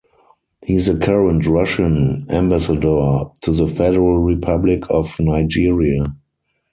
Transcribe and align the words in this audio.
He 0.65 0.77
is 0.77 0.87
the 0.87 0.97
current 0.97 1.45
Russian 1.45 2.23
Ambassador 2.31 3.25
to 3.41 3.51
the 3.51 3.67
Federal 3.67 4.17
Republic 4.17 4.89
of 4.89 5.13
Nigeria. 5.19 6.07